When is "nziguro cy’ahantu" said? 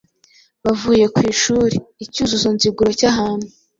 2.55-3.47